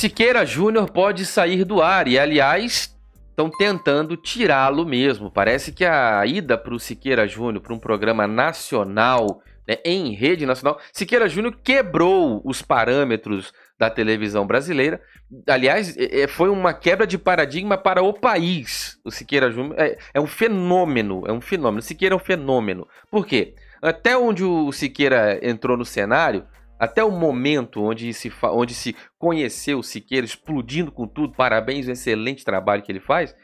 [0.00, 2.96] Siqueira Júnior pode sair do ar e, aliás,
[3.28, 5.30] estão tentando tirá-lo mesmo.
[5.30, 10.46] Parece que a ida para o Siqueira Júnior, para um programa nacional, né, em rede
[10.46, 15.02] nacional, Siqueira Júnior quebrou os parâmetros da televisão brasileira.
[15.46, 18.98] Aliás, é, é, foi uma quebra de paradigma para o país.
[19.04, 21.82] O Siqueira Júnior é, é um fenômeno, é um fenômeno.
[21.82, 22.88] Siqueira é um fenômeno.
[23.10, 23.54] Por quê?
[23.82, 26.46] Até onde o Siqueira entrou no cenário,
[26.80, 31.90] até o momento onde se, onde se conheceu o Siqueira explodindo com tudo, parabéns, o
[31.90, 33.36] excelente trabalho que ele faz.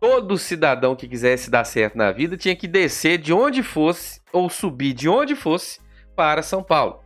[0.00, 4.48] Todo cidadão que quisesse dar certo na vida tinha que descer de onde fosse ou
[4.48, 5.80] subir de onde fosse
[6.14, 7.02] para São Paulo.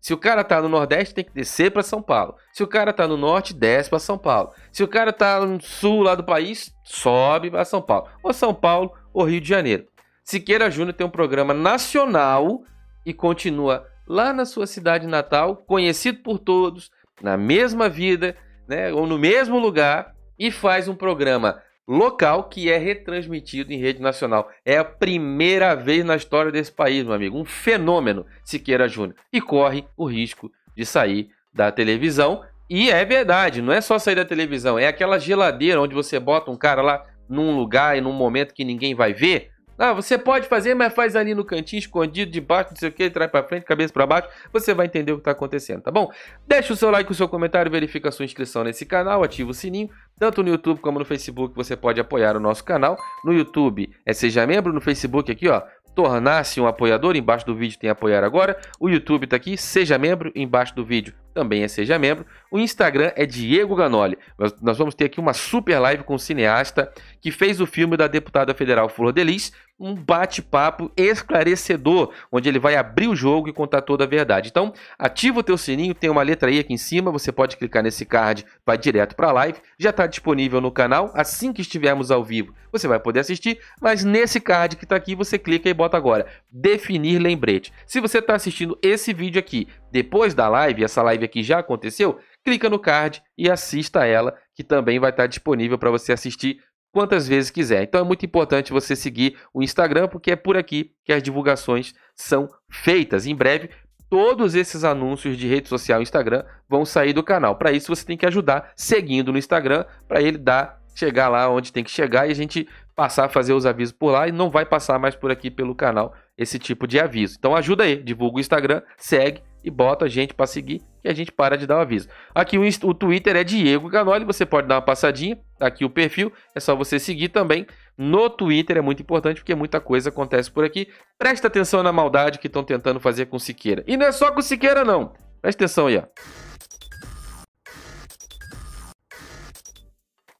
[0.00, 2.36] Se o cara tá no Nordeste, tem que descer para São Paulo.
[2.52, 4.50] Se o cara tá no Norte, desce para São Paulo.
[4.70, 8.08] Se o cara tá no Sul lá do país, sobe para São Paulo.
[8.22, 9.86] Ou São Paulo ou Rio de Janeiro.
[10.24, 12.62] Siqueira Júnior tem um programa nacional
[13.04, 19.06] e continua lá na sua cidade natal, conhecido por todos, na mesma vida, né, ou
[19.06, 24.48] no mesmo lugar, e faz um programa local que é retransmitido em rede nacional.
[24.64, 27.38] É a primeira vez na história desse país, meu amigo.
[27.38, 29.16] Um fenômeno, Siqueira Júnior.
[29.32, 32.42] E corre o risco de sair da televisão.
[32.68, 36.50] E é verdade, não é só sair da televisão, é aquela geladeira onde você bota
[36.50, 40.46] um cara lá num lugar e num momento que ninguém vai ver ah, você pode
[40.46, 43.64] fazer, mas faz ali no cantinho, escondido, debaixo, não sei o que, traz para frente,
[43.64, 46.10] cabeça para baixo, você vai entender o que está acontecendo, tá bom?
[46.46, 49.54] Deixa o seu like, o seu comentário, verifica a sua inscrição nesse canal, ativa o
[49.54, 52.96] sininho, tanto no YouTube como no Facebook você pode apoiar o nosso canal.
[53.24, 55.62] No YouTube é Seja Membro, no Facebook aqui, ó,
[55.94, 58.58] tornar-se um apoiador, embaixo do vídeo tem apoiar agora.
[58.78, 62.26] O YouTube está aqui, seja membro, embaixo do vídeo também é seja membro.
[62.50, 64.18] O Instagram é Diego Ganoli.
[64.38, 67.96] Nós, nós vamos ter aqui uma super live com o cineasta que fez o filme
[67.96, 73.52] da deputada federal Flor Delis, um bate-papo esclarecedor, onde ele vai abrir o jogo e
[73.52, 74.48] contar toda a verdade.
[74.48, 77.82] Então, ativa o teu sininho, tem uma letra aí aqui em cima, você pode clicar
[77.82, 79.58] nesse card, vai direto para a live.
[79.76, 84.04] Já está disponível no canal, assim que estivermos ao vivo, você vai poder assistir, mas
[84.04, 87.72] nesse card que está aqui, você clica e bota agora, definir lembrete.
[87.84, 92.18] Se você está assistindo esse vídeo aqui depois da live, essa live aqui já aconteceu,
[92.44, 96.60] clica no card e assista ela, que também vai estar disponível para você assistir
[96.92, 97.82] quantas vezes quiser.
[97.82, 101.94] Então é muito importante você seguir o Instagram, porque é por aqui que as divulgações
[102.14, 103.26] são feitas.
[103.26, 103.70] Em breve,
[104.08, 107.56] todos esses anúncios de rede social e Instagram vão sair do canal.
[107.56, 111.72] Para isso, você tem que ajudar seguindo no Instagram, para ele dar chegar lá onde
[111.72, 114.50] tem que chegar e a gente passar a fazer os avisos por lá e não
[114.50, 117.36] vai passar mais por aqui pelo canal esse tipo de aviso.
[117.38, 121.12] Então ajuda aí, divulga o Instagram, segue e bota a gente para seguir que a
[121.12, 122.08] gente para de dar o aviso.
[122.32, 126.32] Aqui o, o Twitter é Diego Ganoli, você pode dar uma passadinha, aqui o perfil,
[126.54, 127.66] é só você seguir também.
[127.98, 130.88] No Twitter é muito importante porque muita coisa acontece por aqui.
[131.18, 133.82] Presta atenção na maldade que estão tentando fazer com Siqueira.
[133.86, 135.12] E não é só com Siqueira não.
[135.40, 136.04] Presta atenção aí, ó.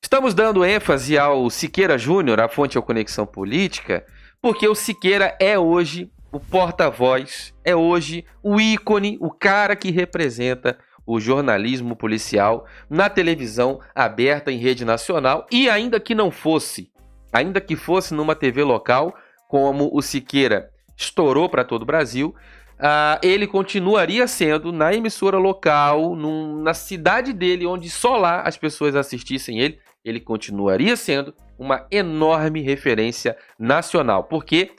[0.01, 4.07] Estamos dando ênfase ao Siqueira Júnior, a fonte ao Conexão Política,
[4.41, 10.79] porque o Siqueira é hoje o porta-voz, é hoje o ícone, o cara que representa
[11.07, 16.91] o jornalismo policial na televisão aberta em rede nacional e ainda que não fosse,
[17.31, 19.15] ainda que fosse numa TV local,
[19.47, 22.35] como o Siqueira estourou para todo o Brasil,
[22.79, 28.57] uh, ele continuaria sendo na emissora local, num, na cidade dele, onde só lá as
[28.57, 34.73] pessoas assistissem ele, ele continuaria sendo uma enorme referência nacional, porque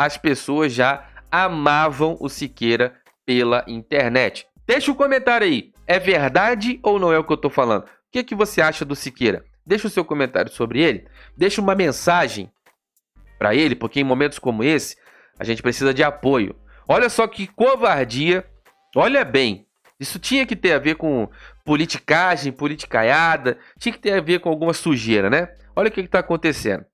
[0.00, 2.94] as pessoas já amavam o Siqueira
[3.26, 4.46] pela internet.
[4.66, 5.74] Deixa o um comentário aí.
[5.86, 7.82] É verdade ou não é o que eu estou falando?
[7.82, 9.44] O que, que você acha do Siqueira?
[9.66, 11.06] Deixa o seu comentário sobre ele.
[11.36, 12.50] Deixa uma mensagem
[13.38, 14.96] para ele, porque em momentos como esse
[15.38, 16.56] a gente precisa de apoio.
[16.88, 18.46] Olha só que covardia.
[18.96, 19.66] Olha bem,
[20.00, 21.28] isso tinha que ter a ver com
[21.62, 25.50] politicagem, politicaiada, tinha que ter a ver com alguma sujeira, né?
[25.76, 26.86] Olha o que está acontecendo.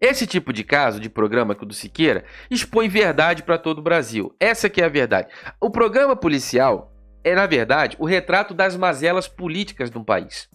[0.00, 3.82] Esse tipo de caso, de programa que o do Siqueira, expõe verdade para todo o
[3.82, 4.34] Brasil.
[4.38, 5.28] Essa que é a verdade.
[5.60, 6.92] O programa policial
[7.26, 10.48] é, na verdade, o retrato das mazelas políticas de um país.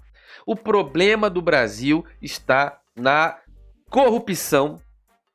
[0.46, 3.38] O problema do Brasil está na
[3.90, 4.80] corrupção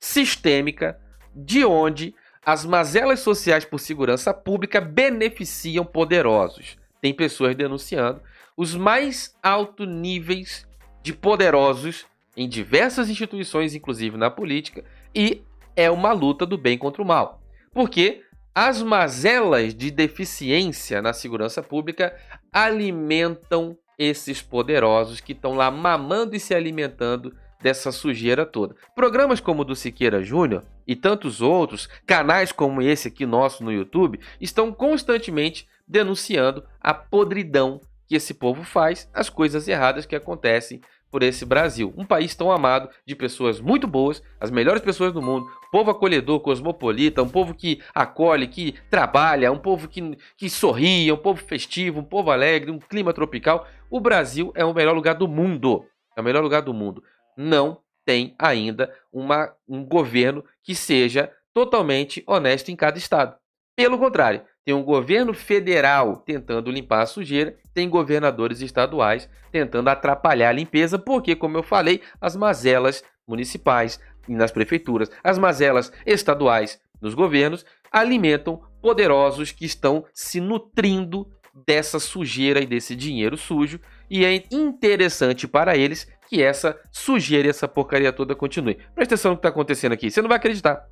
[0.00, 0.98] sistêmica,
[1.34, 6.78] de onde as mazelas sociais por segurança pública beneficiam poderosos.
[7.02, 8.22] Tem pessoas denunciando
[8.56, 10.66] os mais altos níveis
[11.02, 12.06] de poderosos
[12.36, 14.84] em diversas instituições, inclusive na política,
[15.14, 15.42] e
[15.74, 17.40] é uma luta do bem contra o mal.
[17.72, 18.22] Porque
[18.54, 22.16] as mazelas de deficiência na segurança pública
[22.52, 28.76] alimentam esses poderosos que estão lá mamando e se alimentando dessa sujeira toda.
[28.94, 33.72] Programas como o do Siqueira Júnior e tantos outros, canais como esse aqui nosso no
[33.72, 40.80] YouTube, estão constantemente denunciando a podridão que esse povo faz, as coisas erradas que acontecem
[41.10, 41.92] por esse Brasil.
[41.96, 46.40] Um país tão amado, de pessoas muito boas, as melhores pessoas do mundo, povo acolhedor,
[46.40, 52.00] cosmopolita, um povo que acolhe, que trabalha, um povo que, que sorri, um povo festivo,
[52.00, 53.66] um povo alegre, um clima tropical.
[53.90, 55.84] O Brasil é o melhor lugar do mundo.
[56.16, 57.02] É o melhor lugar do mundo.
[57.36, 63.36] Não tem ainda uma, um governo que seja totalmente honesto em cada estado.
[63.76, 70.48] Pelo contrário, tem um governo federal tentando limpar a sujeira, tem governadores estaduais tentando atrapalhar
[70.48, 76.80] a limpeza, porque, como eu falei, as mazelas municipais e nas prefeituras, as mazelas estaduais
[77.02, 81.30] nos governos alimentam poderosos que estão se nutrindo
[81.66, 83.78] dessa sujeira e desse dinheiro sujo,
[84.08, 88.78] e é interessante para eles que essa sujeira e essa porcaria toda continue.
[88.94, 90.86] Presta atenção no que está acontecendo aqui, você não vai acreditar.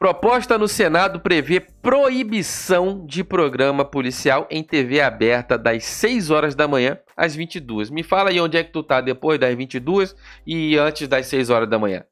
[0.00, 6.66] Proposta no Senado prevê proibição de programa policial em TV aberta das 6 horas da
[6.66, 7.90] manhã às 22.
[7.90, 10.16] Me fala aí onde é que tu tá depois das 22
[10.46, 12.02] e antes das 6 horas da manhã.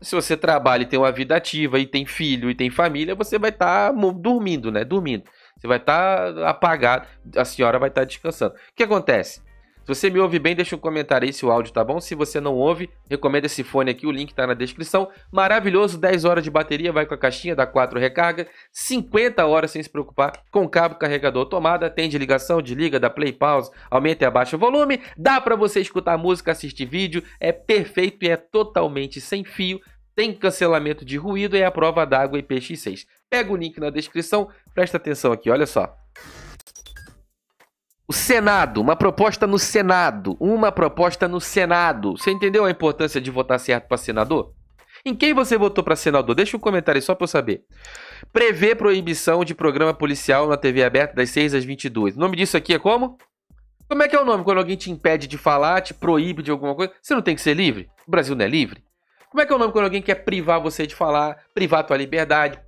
[0.00, 3.38] Se você trabalha e tem uma vida ativa e tem filho e tem família, você
[3.38, 4.84] vai estar tá dormindo, né?
[4.84, 5.22] Dormindo.
[5.56, 7.06] Você vai estar tá apagado,
[7.36, 8.54] a senhora vai estar tá descansando.
[8.54, 9.40] O que acontece?
[9.88, 11.98] Se você me ouve bem, deixa um comentário aí se o áudio tá bom.
[11.98, 15.08] Se você não ouve, recomendo esse fone aqui, o link tá na descrição.
[15.32, 19.82] Maravilhoso, 10 horas de bateria, vai com a caixinha, dá 4 recarga, 50 horas sem
[19.82, 24.26] se preocupar, com cabo, carregador, tomada, tem de ligação, desliga, dá play, pause, aumenta e
[24.26, 29.22] abaixa o volume, dá para você escutar música, assistir vídeo, é perfeito e é totalmente
[29.22, 29.80] sem fio,
[30.14, 33.06] tem cancelamento de ruído e é a prova d'água IPX6.
[33.30, 35.96] Pega o link na descrição, presta atenção aqui, olha só.
[38.10, 42.12] O Senado, uma proposta no Senado, uma proposta no Senado.
[42.12, 44.54] Você entendeu a importância de votar certo para senador?
[45.04, 46.34] Em quem você votou para senador?
[46.34, 47.64] Deixa um comentário só para eu saber.
[48.32, 52.16] Prevê proibição de programa policial na TV aberta das 6 às 22.
[52.16, 53.18] O nome disso aqui é como?
[53.86, 56.50] Como é que é o nome quando alguém te impede de falar, te proíbe de
[56.50, 56.90] alguma coisa?
[57.02, 57.90] Você não tem que ser livre?
[58.06, 58.82] O Brasil não é livre?
[59.28, 61.98] Como é que é o nome quando alguém quer privar você de falar, privar tua
[61.98, 62.58] liberdade,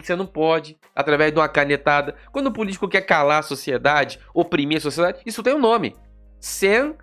[0.00, 2.14] você não pode, através de uma canetada.
[2.30, 5.94] Quando o político quer calar a sociedade, oprimir a sociedade, isso tem um nome.
[6.40, 6.96] Censurar.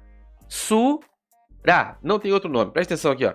[2.01, 2.71] Não tem outro nome.
[2.71, 3.33] Presta atenção aqui, ó.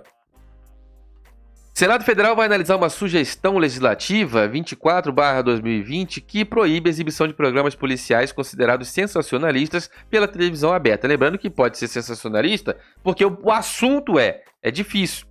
[1.73, 8.31] Senado Federal vai analisar uma sugestão legislativa 24/2020 que proíbe a exibição de programas policiais
[8.31, 11.09] considerados sensacionalistas pela televisão aberta.
[11.09, 15.27] Lembrando que pode ser sensacionalista porque o assunto é é difícil.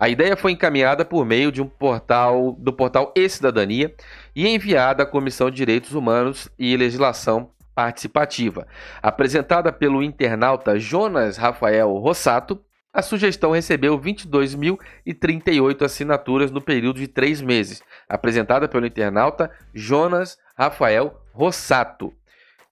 [0.00, 3.92] A ideia foi encaminhada por meio de um portal do portal E-Cidadania
[4.34, 8.66] e enviada à Comissão de Direitos Humanos e Legislação Participativa.
[9.02, 12.62] Apresentada pelo internauta Jonas Rafael Rossato,
[12.92, 17.82] a sugestão recebeu 22.038 assinaturas no período de três meses.
[18.08, 22.14] Apresentada pelo internauta Jonas Rafael Rossato.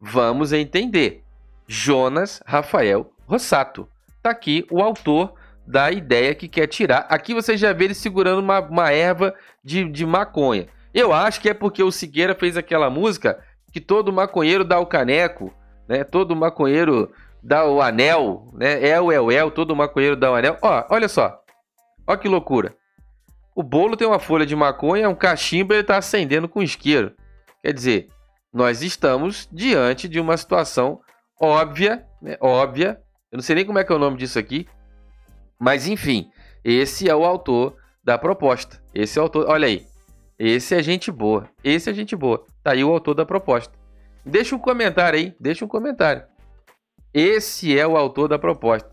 [0.01, 1.25] Vamos entender.
[1.67, 3.89] Jonas Rafael Rossato.
[4.17, 5.35] Está aqui o autor
[5.67, 7.07] da ideia que quer tirar.
[7.09, 9.35] Aqui você já vê ele segurando uma, uma erva
[9.65, 10.69] de, de maconha.
[10.95, 13.43] Eu acho que é porque o Siqueira fez aquela música
[13.73, 15.53] que todo maconheiro dá o caneco,
[15.89, 16.05] né?
[16.05, 18.89] Todo maconheiro dá o anel, né?
[18.89, 20.57] É o El El, todo maconheiro dá o anel.
[20.63, 21.39] Ó, olha só.
[22.07, 22.75] Ó que loucura.
[23.55, 27.13] O bolo tem uma folha de maconha, um cachimbo ele tá acendendo com isqueiro.
[27.63, 28.09] Quer dizer,
[28.53, 31.01] nós estamos diante de uma situação
[31.41, 32.37] óbvia, né?
[32.41, 33.01] óbvia.
[33.31, 34.67] Eu não sei nem como é que é o nome disso aqui,
[35.59, 36.31] mas enfim,
[36.65, 38.81] esse é o autor da proposta.
[38.95, 39.47] Esse é o autor.
[39.49, 39.87] Olha aí.
[40.39, 41.49] Esse é gente boa.
[41.65, 42.45] Esse é gente boa.
[42.63, 43.73] Tá aí o autor da proposta.
[44.25, 45.35] Deixa um comentário aí.
[45.41, 46.23] Deixa um comentário.
[47.13, 48.91] Esse é o autor da proposta.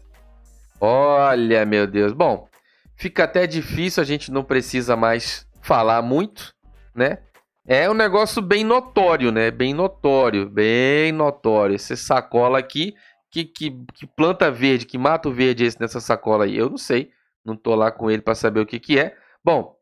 [0.79, 2.13] Olha, meu Deus.
[2.13, 2.47] Bom,
[2.95, 6.53] fica até difícil, a gente não precisa mais falar muito,
[6.95, 7.19] né?
[7.65, 9.49] É um negócio bem notório, né?
[9.49, 11.75] Bem notório, bem notório.
[11.75, 12.93] Esse sacola aqui
[13.33, 16.55] que, que, que, planta verde, que mato verde é esse nessa sacola aí?
[16.55, 17.11] Eu não sei.
[17.43, 19.17] Não tô lá com ele para saber o que, que é.
[19.43, 19.75] Bom,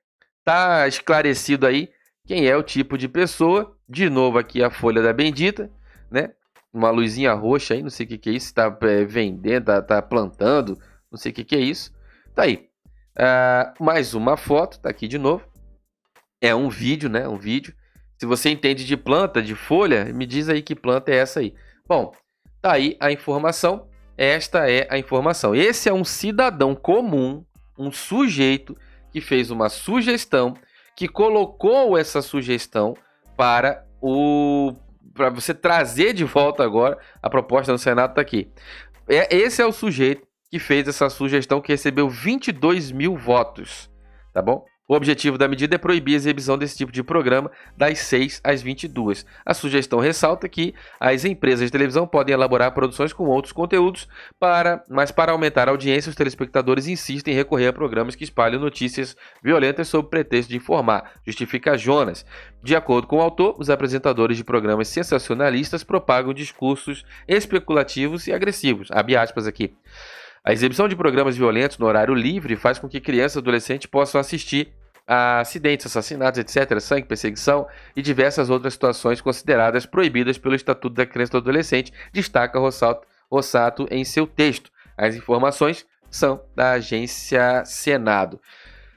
[0.46, 1.90] tá esclarecido aí
[2.26, 3.78] quem é o tipo de pessoa.
[3.90, 5.70] De novo aqui a folha da bendita,
[6.10, 6.32] né?
[6.74, 8.54] Uma luzinha roxa aí, não sei o que, que é isso.
[8.54, 10.80] Tá é, vendendo, tá, tá, plantando,
[11.12, 11.94] não sei o que, que é isso.
[12.34, 12.70] Tá aí.
[13.18, 15.44] Uh, mais uma foto, tá aqui de novo.
[16.40, 17.28] É um vídeo, né?
[17.28, 17.76] Um vídeo.
[18.18, 21.54] Se você entende de planta, de folha, me diz aí que planta é essa aí.
[21.86, 22.14] Bom,
[22.62, 23.88] Tá aí a informação.
[24.18, 25.56] Esta é a informação.
[25.56, 27.44] Esse é um cidadão comum,
[27.78, 28.78] um sujeito
[29.12, 30.54] que fez uma sugestão,
[30.96, 32.96] que colocou essa sugestão
[33.36, 34.74] para o
[35.14, 38.50] para você trazer de volta agora a proposta no Senado está aqui.
[39.10, 43.90] É, esse é o sujeito que fez essa sugestão que recebeu 22 mil votos,
[44.34, 44.64] tá bom?
[44.92, 48.62] O objetivo da medida é proibir a exibição desse tipo de programa das 6 às
[48.62, 49.26] 22.
[49.46, 54.06] A sugestão ressalta que as empresas de televisão podem elaborar produções com outros conteúdos,
[54.38, 58.60] para, mas para aumentar a audiência, os telespectadores insistem em recorrer a programas que espalham
[58.60, 62.26] notícias violentas sob pretexto de informar, justifica Jonas.
[62.62, 68.90] De acordo com o autor, os apresentadores de programas sensacionalistas propagam discursos especulativos e agressivos.
[68.92, 69.74] Abre aspas aqui.
[70.44, 74.20] A exibição de programas violentos no horário livre faz com que crianças e adolescentes possam
[74.20, 81.06] assistir acidentes, assassinatos, etc., sangue, perseguição e diversas outras situações consideradas proibidas pelo Estatuto da
[81.06, 84.72] Criança e do Adolescente, destaca Rossato, em seu texto.
[84.98, 88.40] As informações são da agência Senado.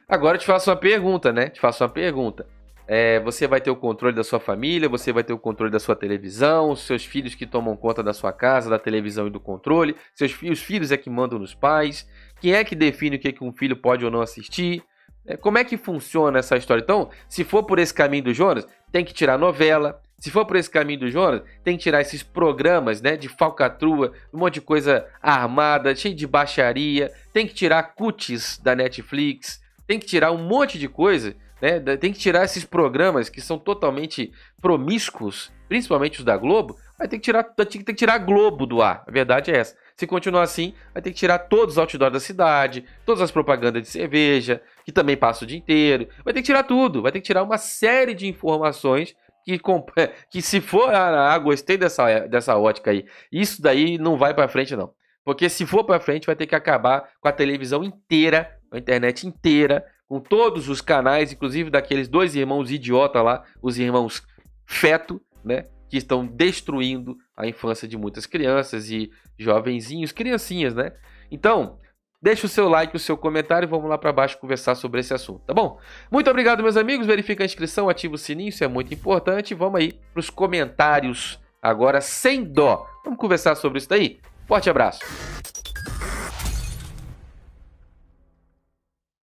[0.09, 1.49] Agora te faço uma pergunta, né?
[1.49, 2.47] Te faço uma pergunta.
[2.87, 5.81] É, você vai ter o controle da sua família, você vai ter o controle da
[5.81, 9.41] sua televisão, os seus filhos que tomam conta da sua casa, da televisão e do
[9.41, 12.07] controle, seus filhos, filhos é que mandam nos pais,
[12.43, 14.94] quem é que define o que, que um filho pode ou não assistir, é,
[15.41, 16.83] como é que funciona essa história?
[16.83, 20.57] Então, se for por esse caminho do Jonas, tem que tirar novela, se for por
[20.57, 24.61] esse caminho do Jonas, tem que tirar esses programas, né, de falcatrua, um monte de
[24.61, 30.39] coisa armada, cheio de baixaria, tem que tirar cutis da Netflix, tem que tirar um
[30.39, 31.81] monte de coisa né?
[31.97, 36.77] Tem que tirar esses programas que são totalmente promíscuos, principalmente os da Globo.
[36.99, 39.03] Vai ter que tirar, tem que tirar Globo do ar.
[39.07, 39.75] A verdade é essa.
[39.97, 43.83] Se continuar assim, vai ter que tirar todos os outdoors da cidade, todas as propagandas
[43.83, 46.09] de cerveja, que também passa o dia inteiro.
[46.25, 47.01] Vai ter que tirar tudo.
[47.01, 49.61] Vai ter que tirar uma série de informações que,
[50.31, 54.49] que se for, ah, ah, gostei dessa, dessa ótica aí, isso daí não vai para
[54.49, 54.93] frente não.
[55.25, 59.27] Porque se for para frente, vai ter que acabar com a televisão inteira, a internet
[59.27, 64.23] inteira, com todos os canais, inclusive daqueles dois irmãos idiota lá, os irmãos
[64.67, 65.67] feto, né?
[65.95, 70.93] Que estão destruindo a infância de muitas crianças e jovenzinhos, criancinhas, né?
[71.31, 71.79] Então,
[72.21, 75.15] deixa o seu like, o seu comentário e vamos lá para baixo conversar sobre esse
[75.15, 75.79] assunto, tá bom?
[76.11, 77.07] Muito obrigado, meus amigos.
[77.07, 79.55] Verifica a inscrição, ativa o sininho, isso é muito importante.
[79.55, 82.85] Vamos aí para os comentários agora sem dó.
[83.05, 84.19] Vamos conversar sobre isso daí?
[84.49, 84.99] Forte abraço.